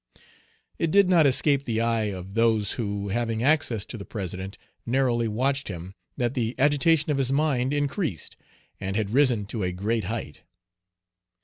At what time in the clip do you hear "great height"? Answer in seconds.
9.71-10.41